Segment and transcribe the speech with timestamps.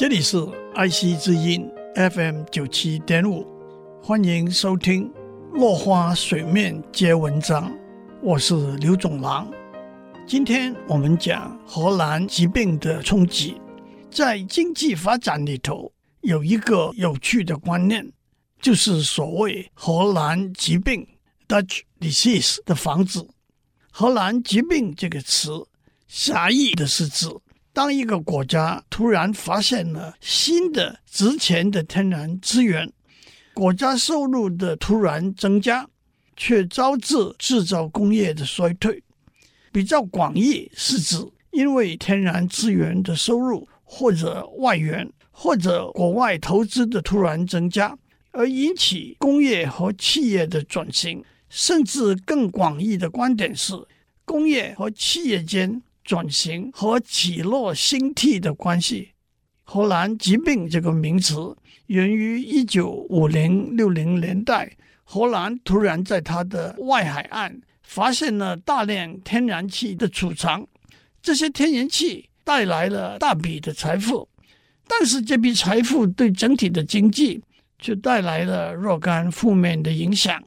[0.00, 0.38] 这里是
[0.74, 3.46] 爱惜之音 FM 九七点五，
[4.02, 5.06] 欢迎收听
[5.52, 7.70] 《落花水面皆文章》，
[8.22, 9.46] 我是刘总郎。
[10.26, 13.60] 今天我们讲荷兰疾病的冲击。
[14.10, 18.10] 在经济发展里头，有一个有趣的观念，
[18.58, 21.06] 就是所谓荷兰疾病
[21.46, 23.22] （Dutch disease） 的防治。
[23.90, 25.66] 荷兰疾病这个词，
[26.08, 27.28] 狭义的是指。
[27.72, 32.92] 当一个国家突然发现了新的值钱的天然资源，
[33.54, 35.88] 国家收入的突然增加，
[36.36, 39.02] 却招致制造工业的衰退。
[39.72, 41.16] 比较广义是指
[41.52, 47.96] 因为天然资源的收入或者外援或者国外投资的突然增加，
[48.32, 51.22] 而引起工业和企业的转型。
[51.48, 53.74] 甚至更广义的观点是，
[54.24, 55.82] 工业和企业间。
[56.10, 59.12] 转型和起落兴替的关系。
[59.62, 70.66] 荷兰疾病这个名词源于一九五零六零年代，荷兰突然在它的外海岸发现了大量天然气的储藏，
[71.22, 74.28] 这些天然气带来了大笔的财富，
[74.88, 77.40] 但是这笔财富对整体的经济
[77.78, 80.42] 却带来了若干负面的影响。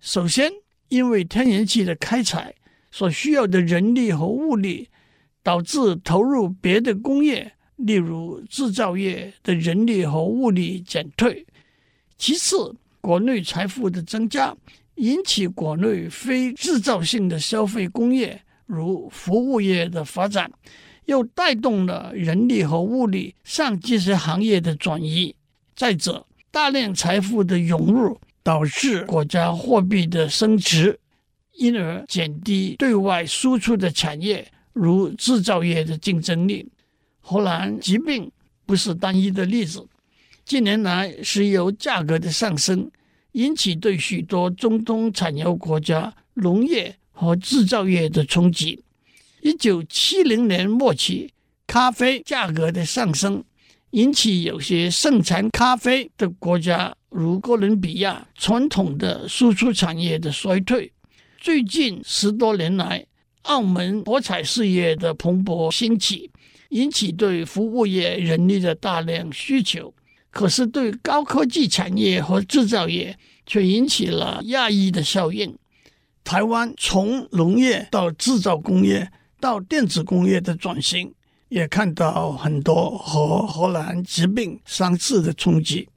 [0.00, 0.50] 首先，
[0.88, 2.52] 因为天然气的开采。
[2.90, 4.88] 所需要的人力和物力，
[5.42, 11.46] 导致投入别的工业，例如制造业的人力和物力减退。
[12.16, 14.56] 其次，国内财富的增加，
[14.96, 20.50] 引起国内非制造性的消费工业，如服务业的发展，
[21.04, 25.34] 又带动了人力和物力向这些行业的转移。
[25.76, 30.98] 再者，大量财富的涌入，导致国家货币的升值。
[31.58, 36.66] 因而减低对外输出的产业，如制造业的竞争力。
[37.20, 38.30] 荷兰疾病
[38.64, 39.84] 不是单一的例子，
[40.44, 42.88] 近年来石油价格的上升，
[43.32, 48.84] 引起对许多中东产油国家农业和制造业的冲击。
[49.42, 51.32] 一九七零年末期，
[51.66, 53.42] 咖啡价格的上升，
[53.90, 60.92] 引起有些盛产咖啡的国家，如哥伦比亚传统的输出产业的衰退。
[61.40, 63.06] 最近十多年来，
[63.42, 66.32] 澳门博彩事业的蓬勃兴起，
[66.70, 69.94] 引起对服务业人力的大量需求。
[70.30, 73.16] 可是，对高科技产业和制造业
[73.46, 75.56] 却引起了压抑的效应。
[76.24, 79.08] 台湾从农业到制造工业
[79.40, 81.14] 到电子工业的转型，
[81.48, 85.88] 也看到很多和荷兰疾病相似的冲击。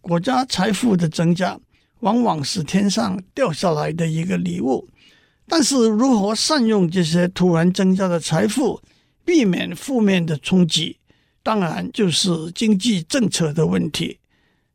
[0.00, 1.56] 国家财富的增加。
[2.02, 4.88] 往往是天上掉下来的一个礼物，
[5.46, 8.80] 但是如何善用这些突然增加的财富，
[9.24, 10.96] 避免负面的冲击，
[11.44, 14.18] 当然就是经济政策的问题。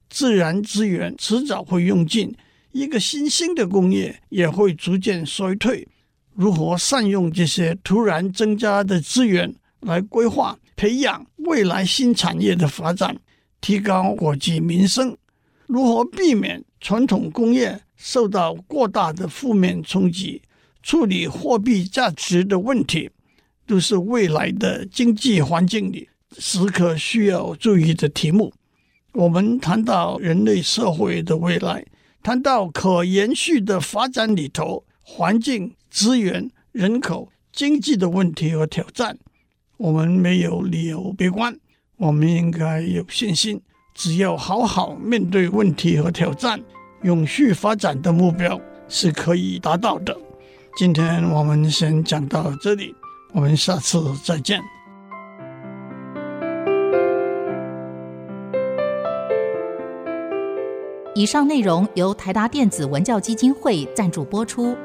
[0.10, 2.34] 自然资源迟早会用尽，
[2.72, 5.86] 一个新兴的工业也会逐渐衰退。
[6.34, 13.18] 如何善用这些突然增加的资源来规划、培养未来新产业的发展，
[13.59, 15.18] 提高国计民生？
[15.67, 20.41] 如何避免传统工业受到过大的负面冲击？
[20.81, 23.09] 处理货币价值的问题，
[23.66, 26.07] 都是未来的经济环境里
[26.38, 28.53] 时刻需要注意的题目。
[29.11, 31.85] 我们谈到人类社会的未来，
[32.23, 39.17] 谈到可延续的发展里头，环境、资源、人口、经济的问题和挑战，
[39.75, 41.59] 我们没有理由悲观，
[41.97, 43.59] 我们应该有信心。
[43.97, 46.62] 只要好好面对问题和挑战，
[47.02, 50.16] 永续发展的目标是可以达到的。
[50.78, 52.94] 今天我们先讲到这里，
[53.34, 54.62] 我们下次再见。
[61.16, 64.78] 以上内容由台达电子文教基金会赞助播出。